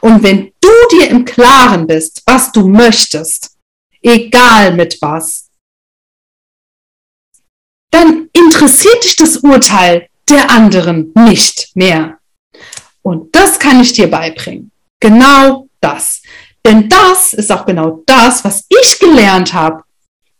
Und 0.00 0.22
wenn 0.22 0.52
du 0.60 0.70
dir 0.92 1.08
im 1.10 1.24
Klaren 1.24 1.86
bist, 1.86 2.22
was 2.26 2.52
du 2.52 2.66
möchtest, 2.68 3.56
egal 4.02 4.74
mit 4.74 4.98
was, 5.00 5.50
dann 7.90 8.28
interessiert 8.32 9.04
dich 9.04 9.16
das 9.16 9.36
Urteil 9.38 10.08
der 10.28 10.50
anderen 10.50 11.12
nicht 11.14 11.70
mehr. 11.74 12.18
Und 13.02 13.34
das 13.34 13.58
kann 13.58 13.80
ich 13.80 13.92
dir 13.92 14.10
beibringen. 14.10 14.70
Genau 15.00 15.68
das. 15.80 16.22
Denn 16.66 16.88
das 16.88 17.32
ist 17.34 17.52
auch 17.52 17.66
genau 17.66 18.02
das, 18.06 18.44
was 18.44 18.64
ich 18.68 18.98
gelernt 18.98 19.52
habe 19.52 19.82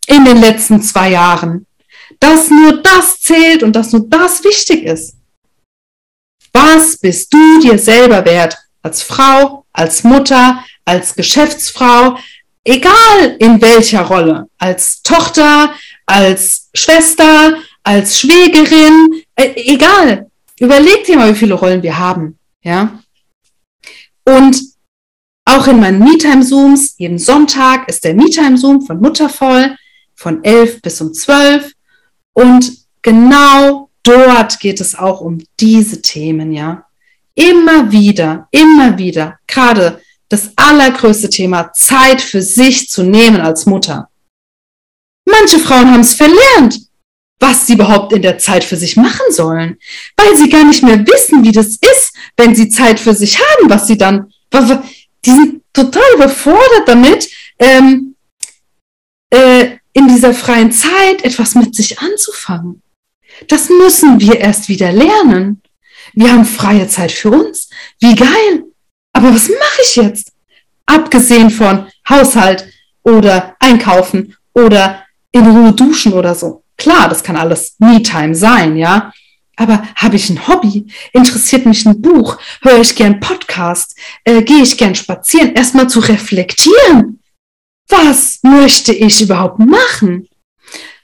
in 0.07 0.25
den 0.25 0.39
letzten 0.39 0.83
zwei 0.83 1.11
Jahren. 1.11 1.67
Dass 2.21 2.51
nur 2.51 2.83
das 2.83 3.21
zählt 3.21 3.63
und 3.63 3.75
dass 3.75 3.93
nur 3.93 4.09
das 4.09 4.43
wichtig 4.45 4.85
ist. 4.85 5.17
Was 6.53 6.97
bist 6.97 7.33
du 7.33 7.61
dir 7.61 7.79
selber 7.79 8.25
wert? 8.25 8.57
Als 8.83 9.03
Frau, 9.03 9.65
als 9.73 10.05
Mutter, 10.05 10.65
als 10.85 11.15
Geschäftsfrau, 11.15 12.17
egal 12.65 13.37
in 13.39 13.61
welcher 13.61 14.03
Rolle. 14.03 14.49
Als 14.59 15.03
Tochter, 15.03 15.75
als 16.07 16.71
Schwester, 16.75 17.59
als 17.83 18.21
Schwägerin, 18.21 19.23
äh, 19.35 19.53
egal. 19.57 20.31
Überleg 20.61 21.05
dir 21.05 21.17
mal, 21.17 21.33
wie 21.33 21.39
viele 21.39 21.55
Rollen 21.55 21.83
wir 21.83 21.99
haben. 21.99 22.39
Ja. 22.63 23.01
Und 24.25 24.74
auch 25.45 25.67
in 25.67 25.81
meinen 25.81 25.99
MeTime-Zooms, 25.99 26.95
jeden 26.99 27.19
Sonntag 27.19 27.89
ist 27.89 28.05
der 28.05 28.15
MeTime-Zoom 28.15 28.83
von 28.83 29.01
Muttervoll 29.01 29.77
von 30.15 30.43
11 30.43 30.81
bis 30.81 31.01
um 31.01 31.13
12. 31.13 31.73
Und 32.33 32.73
genau 33.03 33.91
dort 34.03 34.59
geht 34.61 34.81
es 34.81 34.95
auch 34.95 35.21
um 35.21 35.39
diese 35.61 36.01
Themen, 36.01 36.53
ja. 36.53 36.87
Immer 37.35 37.91
wieder, 37.91 38.49
immer 38.53 38.97
wieder, 38.97 39.39
gerade 39.47 40.01
das 40.29 40.53
allergrößte 40.57 41.29
Thema, 41.29 41.73
Zeit 41.73 42.21
für 42.21 42.43
sich 42.43 42.89
zu 42.89 43.03
nehmen 43.03 43.41
als 43.41 43.67
Mutter. 43.67 44.09
Manche 45.27 45.59
Frauen 45.59 45.91
haben 45.91 46.01
es 46.01 46.15
verlernt, 46.15 46.81
was 47.41 47.67
sie 47.67 47.75
überhaupt 47.75 48.13
in 48.13 48.23
der 48.23 48.39
Zeit 48.39 48.65
für 48.65 48.77
sich 48.77 48.97
machen 48.97 49.27
sollen, 49.31 49.79
weil 50.17 50.37
sie 50.37 50.49
gar 50.49 50.65
nicht 50.65 50.83
mehr 50.83 50.99
wissen, 51.07 51.45
wie 51.45 51.53
das 51.53 51.77
ist, 51.77 52.15
wenn 52.37 52.55
sie 52.55 52.69
Zeit 52.69 53.01
für 53.01 53.15
sich 53.15 53.39
haben, 53.39 53.69
was 53.69 53.87
sie 53.87 53.99
dann, 53.99 54.33
die 55.25 55.31
sind 55.31 55.63
total 55.73 56.03
überfordert 56.15 56.87
damit, 56.87 57.29
ähm, 57.59 58.15
äh, 59.31 59.79
in 59.93 60.09
dieser 60.09 60.35
freien 60.35 60.73
Zeit 60.73 61.25
etwas 61.25 61.55
mit 61.55 61.75
sich 61.75 61.99
anzufangen. 61.99 62.83
Das 63.49 63.69
müssen 63.69 64.21
wir 64.21 64.39
erst 64.39 64.69
wieder 64.69 64.93
lernen. 64.93 65.63
Wir 66.13 66.33
haben 66.33 66.45
freie 66.45 66.89
Zeit 66.89 67.13
für 67.13 67.31
uns. 67.31 67.69
Wie 68.01 68.15
geil. 68.15 68.65
Aber 69.13 69.35
was 69.35 69.49
mache 69.49 69.83
ich 69.85 69.97
jetzt? 69.97 70.33
Abgesehen 70.87 71.51
von 71.51 71.87
Haushalt 72.09 72.67
oder 73.03 73.57
Einkaufen 73.59 74.37
oder 74.53 75.05
in 75.33 75.47
Ruhe 75.47 75.73
duschen 75.73 76.13
oder 76.13 76.35
so. 76.35 76.65
Klar, 76.77 77.09
das 77.09 77.23
kann 77.23 77.37
alles 77.37 77.77
Me-Time 77.79 78.35
sein, 78.35 78.77
ja. 78.77 79.13
Aber 79.57 79.83
habe 79.95 80.17
ich 80.17 80.31
ein 80.31 80.47
Hobby? 80.49 80.87
Interessiert 81.13 81.67
mich 81.67 81.87
ein 81.87 82.01
Buch? 82.01 82.39
Höre 82.63 82.81
ich 82.81 82.95
gern 82.95 83.21
Podcast? 83.21 83.97
Äh, 84.25 84.43
Gehe 84.43 84.63
ich 84.63 84.77
gern 84.77 84.95
spazieren? 84.95 85.55
Erstmal 85.55 85.89
zu 85.89 86.01
reflektieren. 86.01 87.21
Was 87.89 88.41
möchte 88.43 88.93
ich 88.93 89.21
überhaupt 89.23 89.59
machen? 89.59 90.29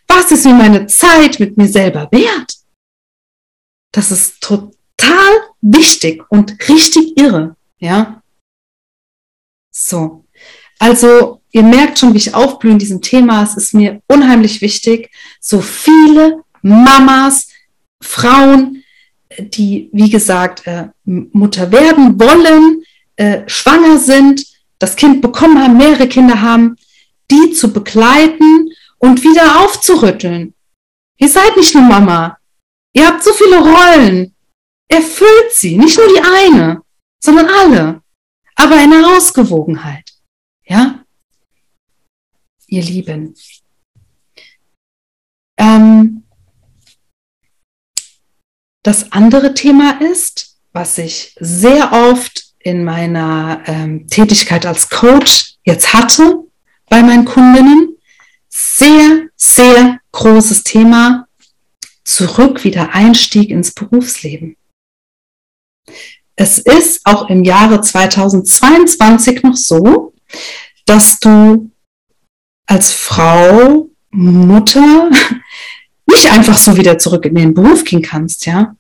Was 0.09 0.33
ist 0.33 0.45
mir 0.45 0.55
meine 0.55 0.87
Zeit 0.87 1.39
mit 1.39 1.57
mir 1.57 1.69
selber 1.69 2.09
wert? 2.11 2.55
Das 3.93 4.11
ist 4.11 4.41
total 4.41 4.71
wichtig 5.61 6.23
und 6.31 6.57
richtig 6.69 7.17
irre, 7.17 7.57
ja. 7.79 8.23
So. 9.71 10.25
Also, 10.79 11.43
ihr 11.53 11.63
merkt 11.63 11.99
schon, 11.99 12.15
wie 12.15 12.19
ich 12.19 12.35
aufblühe 12.35 12.73
in 12.73 12.79
diesem 12.79 13.03
Thema. 13.03 13.43
Es 13.43 13.57
ist 13.57 13.75
mir 13.75 14.03
unheimlich 14.07 14.61
wichtig, 14.61 15.11
so 15.41 15.61
viele 15.61 16.43
Mamas 16.63 17.49
Frauen, 18.03 18.83
die, 19.39 19.91
wie 19.93 20.11
gesagt, 20.11 20.67
äh, 20.67 20.89
Mutter 21.05 21.71
werden 21.71 22.19
wollen, 22.19 22.83
äh, 23.17 23.49
schwanger 23.49 23.99
sind, 23.99 24.45
das 24.79 24.97
Kind 24.97 25.21
bekommen 25.21 25.63
haben, 25.63 25.77
mehrere 25.77 26.09
Kinder 26.09 26.41
haben, 26.41 26.77
die 27.31 27.53
zu 27.53 27.73
begleiten 27.73 28.71
und 28.99 29.23
wieder 29.23 29.61
aufzurütteln. 29.61 30.55
Ihr 31.19 31.29
seid 31.29 31.57
nicht 31.57 31.75
nur 31.75 31.85
Mama. 31.85 32.39
Ihr 32.93 33.07
habt 33.07 33.23
so 33.23 33.33
viele 33.33 33.59
Rollen. 33.59 34.35
Erfüllt 34.89 35.53
sie. 35.53 35.77
Nicht 35.77 35.97
nur 35.97 36.09
die 36.09 36.21
eine, 36.21 36.83
sondern 37.23 37.47
alle. 37.47 38.03
Aber 38.57 38.83
in 38.83 38.91
der 38.91 39.07
Ausgewogenheit. 39.07 40.11
Ja? 40.65 41.05
Ihr 42.67 42.83
Lieben. 42.83 43.35
Ähm, 45.59 46.20
das 48.83 49.13
andere 49.13 49.55
Thema 49.55 50.01
ist, 50.01 50.57
was 50.73 50.99
ich 50.99 51.35
sehr 51.39 51.93
oft 51.93 52.45
in 52.59 52.85
meiner 52.85 53.63
ähm, 53.67 54.07
Tätigkeit 54.09 54.67
als 54.67 54.89
Coach 54.89 55.57
jetzt 55.65 55.93
hatte 55.93 56.45
bei 56.89 57.03
meinen 57.03 57.25
Kundinnen, 57.25 57.97
sehr, 58.49 59.29
sehr 59.37 59.99
großes 60.13 60.65
Thema, 60.65 61.27
zurück 62.05 62.65
wieder 62.65 62.93
Einstieg 62.95 63.51
ins 63.51 63.73
Berufsleben. 63.73 64.57
Es 66.37 66.59
ist 66.59 67.03
auch 67.05 67.29
im 67.29 67.45
Jahre 67.45 67.81
2022 67.81 69.43
noch 69.43 69.57
so, 69.57 70.15
dass 70.87 71.21
du 71.21 71.71
als 72.67 72.93
Frau, 72.93 73.91
Mutter 74.11 75.11
nicht 76.11 76.31
einfach 76.31 76.59
so 76.59 76.77
wieder 76.77 76.99
zurück 76.99 77.25
in 77.25 77.35
den 77.35 77.55
Beruf 77.55 77.85
gehen 77.85 78.03
kannst, 78.03 78.47
ja. 78.47 78.75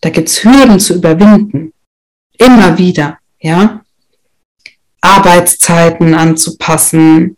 Da 0.00 0.10
gibt's 0.10 0.44
Hürden 0.44 0.78
zu 0.78 0.94
überwinden. 0.94 1.72
Immer 2.38 2.78
wieder, 2.78 3.18
ja. 3.40 3.82
Arbeitszeiten 5.00 6.14
anzupassen. 6.14 7.36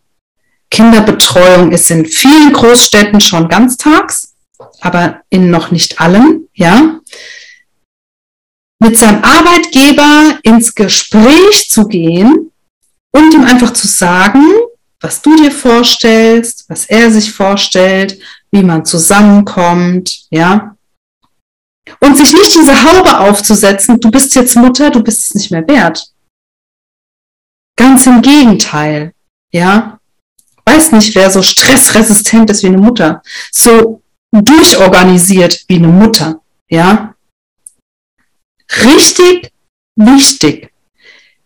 Kinderbetreuung 0.71 1.73
ist 1.73 1.91
in 1.91 2.07
vielen 2.07 2.53
Großstädten 2.53 3.21
schon 3.21 3.49
ganztags, 3.49 4.35
aber 4.81 5.23
in 5.31 5.51
noch 5.51 5.71
nicht 5.71 6.01
allen, 6.01 6.49
ja. 6.55 7.01
Mit 8.79 8.99
seinem 8.99 9.23
Arbeitgeber 9.23 10.39
ins 10.43 10.75
Gespräch 10.75 11.69
zu 11.71 11.87
gehen 11.87 12.51
und 13.13 13.35
ihm 13.35 13.45
einfach 13.45 13.73
zu 13.73 13.87
sagen, 13.87 14.45
was 15.01 15.23
du 15.23 15.35
dir 15.37 15.51
vorstellst, 15.51 16.67
was 16.69 16.87
er 16.87 17.11
sich 17.11 17.33
vorstellt, 17.33 18.19
wie 18.53 18.63
man 18.63 18.85
zusammenkommt, 18.85 20.27
ja. 20.31 20.77
Und 22.01 22.17
sich 22.17 22.33
nicht 22.33 22.55
diese 22.55 22.85
Haube 22.85 23.21
aufzusetzen, 23.21 24.01
du 24.01 24.11
bist 24.11 24.35
jetzt 24.35 24.57
Mutter, 24.57 24.91
du 24.91 25.03
bist 25.03 25.27
es 25.27 25.35
nicht 25.35 25.51
mehr 25.51 25.67
wert. 25.67 26.13
Ganz 27.77 28.07
im 28.07 28.23
Gegenteil, 28.23 29.15
ja. 29.53 29.99
Weiß 30.65 30.93
nicht, 30.93 31.15
wer 31.15 31.31
so 31.31 31.43
stressresistent 31.43 32.51
ist 32.51 32.63
wie 32.63 32.69
eine 32.69 32.79
Mutter, 32.79 33.23
so 33.51 34.03
durchorganisiert 34.33 35.65
wie 35.69 35.77
eine 35.77 35.89
Mutter, 35.89 36.41
ja. 36.69 37.15
Richtig 38.85 39.53
wichtig, 39.97 40.73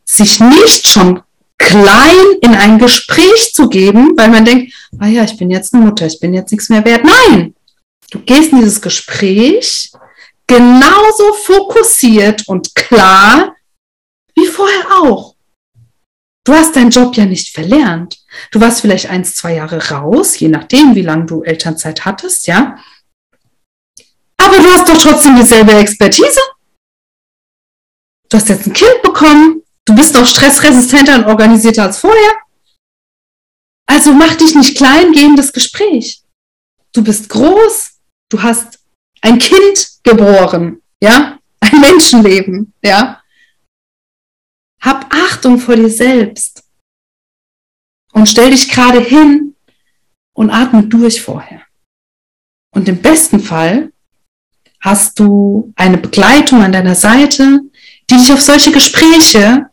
sich 0.05 0.41
nicht 0.41 0.87
schon 0.87 1.23
klein 1.59 2.17
in 2.43 2.55
ein 2.55 2.79
Gespräch 2.79 3.55
zu 3.55 3.69
geben, 3.69 4.17
weil 4.17 4.29
man 4.29 4.45
denkt, 4.45 4.73
ah 4.99 5.07
ja, 5.07 5.25
ich 5.25 5.37
bin 5.37 5.51
jetzt 5.51 5.75
eine 5.75 5.85
Mutter, 5.85 6.07
ich 6.07 6.21
bin 6.21 6.35
jetzt 6.35 6.51
nichts 6.51 6.69
mehr 6.69 6.85
wert. 6.85 7.05
Nein, 7.05 7.55
du 8.11 8.21
gehst 8.21 8.53
in 8.53 8.59
dieses 8.59 8.81
Gespräch 8.81 9.93
genauso 10.47 11.33
fokussiert 11.33 12.47
und 12.49 12.75
klar 12.75 13.55
wie 14.35 14.47
vorher 14.47 15.03
auch. 15.03 15.35
Du 16.47 16.53
hast 16.53 16.77
deinen 16.77 16.91
Job 16.91 17.17
ja 17.17 17.25
nicht 17.25 17.55
verlernt. 17.55 18.19
Du 18.51 18.61
warst 18.61 18.83
vielleicht 18.83 19.09
eins, 19.09 19.35
zwei 19.35 19.55
Jahre 19.55 19.91
raus, 19.91 20.39
je 20.39 20.49
nachdem, 20.49 20.95
wie 20.95 21.03
lange 21.03 21.25
du 21.25 21.43
Elternzeit 21.43 22.05
hattest, 22.05 22.47
ja. 22.47 22.79
Aber 24.37 24.59
du 24.59 24.71
hast 24.71 24.89
doch 24.89 25.01
trotzdem 25.01 25.37
dieselbe 25.37 25.73
Expertise. 25.73 26.41
Du 28.29 28.37
hast 28.37 28.49
jetzt 28.49 28.67
ein 28.67 28.75
Kind 28.75 29.01
bekommen, 29.03 29.65
Du 29.87 29.95
bist 29.95 30.15
noch 30.15 30.27
stressresistenter 30.27 31.17
und 31.17 31.27
organisierter 31.27 31.85
als 31.85 31.99
vorher. 31.99 32.33
Also 33.87 34.13
mach 34.13 34.35
dich 34.37 34.55
nicht 34.55 34.77
klein, 34.77 35.13
geh 35.13 35.25
in 35.25 35.37
das 35.37 35.53
Gespräch. 35.53 36.23
Du 36.93 37.03
bist 37.03 37.29
groß, 37.29 37.99
du 38.31 38.43
hast 38.43 38.79
ein 39.21 39.39
Kind 39.39 39.89
geboren, 40.03 40.83
ja, 41.03 41.39
ein 41.61 41.81
Menschenleben, 41.81 42.73
ja. 42.83 43.23
Hab 44.81 45.13
Achtung 45.15 45.59
vor 45.59 45.77
dir 45.77 45.89
selbst 45.89 46.63
und 48.13 48.29
stell 48.29 48.51
dich 48.51 48.69
gerade 48.69 49.01
hin 49.01 49.57
und 50.35 50.51
atme 50.51 50.85
durch 50.85 51.23
vorher. 51.23 51.63
Und 52.75 52.89
im 52.89 53.01
besten 53.01 53.41
Fall 53.41 53.93
hast 54.81 55.19
du 55.19 55.73
eine 55.77 55.97
Begleitung 55.99 56.63
an 56.63 56.73
deiner 56.73 56.95
Seite, 56.95 57.61
die 58.11 58.17
dich 58.17 58.33
auf 58.33 58.43
solche 58.43 58.73
Gespräche 58.73 59.71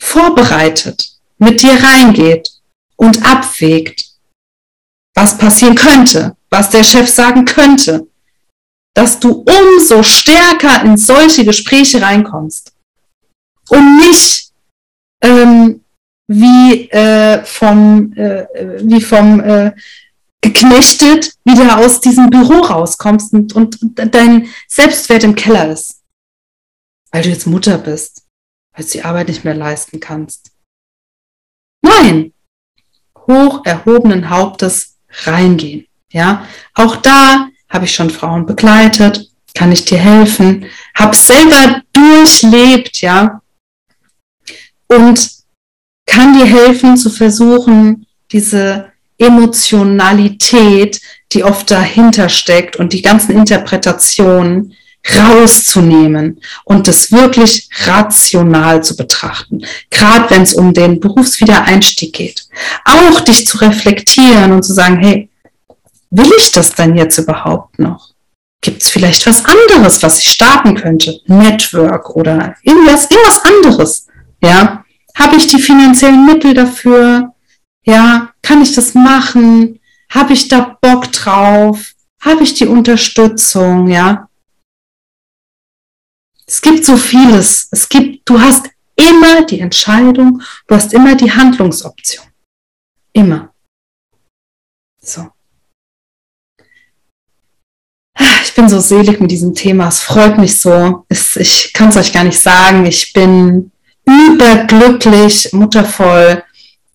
vorbereitet, 0.00 1.20
mit 1.38 1.62
dir 1.62 1.74
reingeht 1.74 2.59
und 3.00 3.24
abwägt, 3.24 4.04
was 5.14 5.38
passieren 5.38 5.74
könnte, 5.74 6.36
was 6.50 6.70
der 6.70 6.84
Chef 6.84 7.08
sagen 7.08 7.44
könnte, 7.44 8.06
dass 8.94 9.20
du 9.20 9.44
umso 9.46 10.02
stärker 10.02 10.82
in 10.84 10.96
solche 10.96 11.44
Gespräche 11.44 12.02
reinkommst 12.02 12.72
und 13.68 13.96
nicht 13.98 14.52
ähm, 15.22 15.84
wie 16.28 16.90
äh, 16.90 17.44
vom 17.44 18.12
äh, 18.14 18.46
wie 18.82 19.00
vom 19.00 19.40
äh, 19.40 19.72
geknechtet 20.40 21.34
wieder 21.44 21.78
aus 21.78 22.00
diesem 22.00 22.30
Büro 22.30 22.60
rauskommst 22.60 23.32
und, 23.34 23.54
und 23.54 23.78
dein 23.94 24.48
Selbstwert 24.68 25.24
im 25.24 25.34
Keller 25.34 25.70
ist, 25.70 26.00
weil 27.12 27.22
du 27.22 27.28
jetzt 27.28 27.46
Mutter 27.46 27.78
bist 27.78 28.20
weil 28.72 28.84
du 28.84 28.90
die 28.92 29.02
Arbeit 29.02 29.28
nicht 29.28 29.44
mehr 29.44 29.54
leisten 29.54 30.00
kannst. 30.00 30.52
Nein, 31.82 32.32
hoch 33.26 33.62
erhobenen 33.64 34.30
Hauptes 34.30 34.96
reingehen. 35.24 35.86
Ja, 36.12 36.46
auch 36.74 36.96
da 36.96 37.48
habe 37.68 37.84
ich 37.84 37.94
schon 37.94 38.10
Frauen 38.10 38.46
begleitet, 38.46 39.30
kann 39.54 39.72
ich 39.72 39.84
dir 39.84 39.98
helfen, 39.98 40.66
habe 40.94 41.14
selber 41.14 41.82
durchlebt, 41.92 43.00
ja, 43.00 43.40
und 44.88 45.30
kann 46.06 46.36
dir 46.36 46.46
helfen 46.46 46.96
zu 46.96 47.10
versuchen, 47.10 48.06
diese 48.32 48.90
Emotionalität, 49.18 51.00
die 51.32 51.44
oft 51.44 51.70
dahinter 51.70 52.28
steckt 52.28 52.76
und 52.76 52.92
die 52.92 53.02
ganzen 53.02 53.32
Interpretationen 53.32 54.74
rauszunehmen 55.08 56.40
und 56.64 56.86
das 56.86 57.10
wirklich 57.10 57.68
rational 57.86 58.82
zu 58.82 58.96
betrachten. 58.96 59.62
Gerade 59.90 60.30
wenn 60.30 60.42
es 60.42 60.52
um 60.52 60.74
den 60.74 61.00
Berufswiedereinstieg 61.00 62.12
geht. 62.12 62.46
Auch 62.84 63.20
dich 63.20 63.46
zu 63.46 63.58
reflektieren 63.58 64.52
und 64.52 64.62
zu 64.62 64.72
sagen, 64.72 64.98
hey, 64.98 65.30
will 66.10 66.30
ich 66.38 66.52
das 66.52 66.74
denn 66.74 66.96
jetzt 66.96 67.18
überhaupt 67.18 67.78
noch? 67.78 68.10
Gibt 68.62 68.82
es 68.82 68.90
vielleicht 68.90 69.26
was 69.26 69.42
anderes, 69.44 70.02
was 70.02 70.18
ich 70.18 70.30
starten 70.30 70.74
könnte? 70.74 71.18
Network 71.26 72.10
oder 72.10 72.56
irgendwas, 72.62 73.10
irgendwas 73.10 73.42
anderes? 73.44 74.06
Ja, 74.42 74.84
habe 75.14 75.36
ich 75.36 75.46
die 75.46 75.60
finanziellen 75.60 76.26
Mittel 76.26 76.52
dafür? 76.52 77.32
Ja, 77.84 78.30
kann 78.42 78.60
ich 78.60 78.74
das 78.74 78.94
machen? 78.94 79.80
Habe 80.10 80.34
ich 80.34 80.48
da 80.48 80.76
Bock 80.80 81.10
drauf? 81.12 81.92
Habe 82.20 82.42
ich 82.42 82.52
die 82.54 82.66
Unterstützung? 82.66 83.88
Ja, 83.88 84.28
es 86.50 86.60
gibt 86.60 86.84
so 86.84 86.96
vieles. 86.96 87.68
Es 87.70 87.88
gibt, 87.88 88.28
du 88.28 88.40
hast 88.40 88.68
immer 88.96 89.46
die 89.46 89.60
Entscheidung, 89.60 90.42
du 90.66 90.74
hast 90.74 90.92
immer 90.92 91.14
die 91.14 91.30
Handlungsoption. 91.30 92.26
Immer. 93.12 93.52
So. 95.00 95.28
Ich 98.42 98.52
bin 98.54 98.68
so 98.68 98.80
selig 98.80 99.20
mit 99.20 99.30
diesem 99.30 99.54
Thema. 99.54 99.86
Es 99.88 100.00
freut 100.00 100.38
mich 100.38 100.60
so. 100.60 101.04
Es, 101.08 101.36
ich 101.36 101.72
kann 101.72 101.90
es 101.90 101.96
euch 101.96 102.12
gar 102.12 102.24
nicht 102.24 102.40
sagen. 102.40 102.84
Ich 102.84 103.12
bin 103.12 103.70
überglücklich, 104.04 105.52
muttervoll 105.52 106.42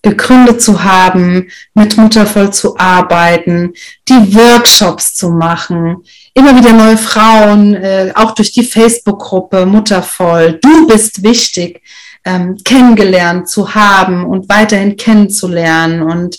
gegründet 0.02 0.60
zu 0.60 0.84
haben, 0.84 1.50
mit 1.74 1.96
Muttervoll 1.96 2.52
zu 2.52 2.78
arbeiten, 2.78 3.72
die 4.06 4.34
Workshops 4.34 5.14
zu 5.14 5.30
machen, 5.30 6.04
immer 6.36 6.54
wieder 6.54 6.74
neue 6.74 6.98
Frauen, 6.98 7.74
äh, 7.74 8.12
auch 8.14 8.32
durch 8.32 8.52
die 8.52 8.64
Facebook-Gruppe 8.64 9.64
Muttervoll, 9.64 10.58
du 10.60 10.86
bist 10.86 11.22
wichtig, 11.22 11.80
ähm, 12.24 12.58
kennengelernt 12.62 13.48
zu 13.48 13.74
haben 13.74 14.26
und 14.26 14.48
weiterhin 14.50 14.96
kennenzulernen. 14.96 16.02
Und 16.02 16.38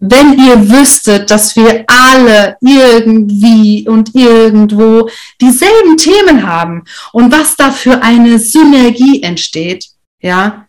wenn 0.00 0.38
ihr 0.38 0.68
wüsstet, 0.68 1.30
dass 1.30 1.56
wir 1.56 1.84
alle 1.86 2.58
irgendwie 2.60 3.88
und 3.88 4.14
irgendwo 4.14 5.08
dieselben 5.40 5.96
Themen 5.96 6.46
haben 6.46 6.84
und 7.12 7.32
was 7.32 7.56
da 7.56 7.70
für 7.70 8.02
eine 8.02 8.38
Synergie 8.38 9.22
entsteht, 9.22 9.86
ja, 10.20 10.66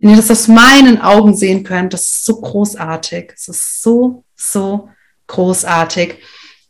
wenn 0.00 0.10
ihr 0.10 0.16
das 0.16 0.32
aus 0.32 0.48
meinen 0.48 1.00
Augen 1.00 1.36
sehen 1.36 1.62
könnt, 1.62 1.92
das 1.92 2.02
ist 2.02 2.24
so 2.24 2.40
großartig. 2.40 3.32
Es 3.36 3.46
ist 3.46 3.82
so, 3.82 4.24
so 4.34 4.88
großartig 5.28 6.16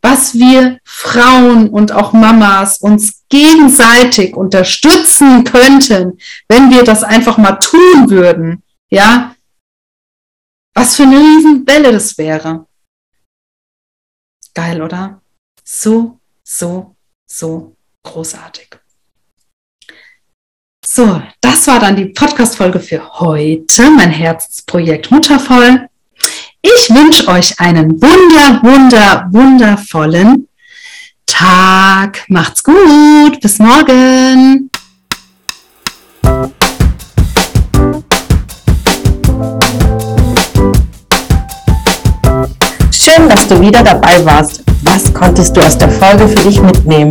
was 0.03 0.35
wir 0.35 0.79
Frauen 0.85 1.69
und 1.69 1.93
auch 1.93 2.13
Mamas 2.13 2.79
uns 2.79 3.25
gegenseitig 3.29 4.37
unterstützen 4.37 5.45
könnten, 5.45 6.19
wenn 6.49 6.71
wir 6.71 6.85
das 6.85 7.03
einfach 7.03 7.39
mal 7.39 7.57
tun 7.57 8.11
würden, 8.11 8.63
ja, 8.89 9.35
was 10.75 10.97
für 10.97 11.03
eine 11.03 11.19
Riesenwelle 11.19 11.93
das 11.93 12.17
wäre. 12.17 12.67
Geil, 14.55 14.83
oder? 14.83 15.21
So, 15.65 16.19
so, 16.43 16.97
so 17.27 17.77
großartig. 18.03 18.81
So, 20.85 21.23
das 21.41 21.67
war 21.69 21.79
dann 21.79 21.95
die 21.95 22.07
Podcast-Folge 22.07 22.81
für 22.81 23.21
heute, 23.21 23.91
mein 23.91 24.11
Herzensprojekt 24.11 25.11
Muttervoll. 25.11 25.89
Ich 26.62 26.90
wünsche 26.90 27.27
euch 27.29 27.59
einen 27.59 28.03
wunder, 28.03 28.61
wunder, 28.62 29.27
wundervollen 29.31 30.46
Tag. 31.25 32.25
Macht's 32.29 32.62
gut. 32.62 33.40
Bis 33.40 33.59
morgen. 33.59 34.70
Schön, 42.90 43.29
dass 43.29 43.49
du 43.49 43.59
wieder 43.59 43.83
dabei 43.83 44.23
warst. 44.27 44.62
Was 44.83 45.12
konntest 45.14 45.57
du 45.57 45.62
aus 45.62 45.79
der 45.79 45.88
Folge 45.88 46.29
für 46.29 46.46
dich 46.46 46.61
mitnehmen? 46.61 47.11